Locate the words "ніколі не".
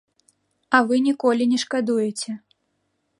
1.07-1.59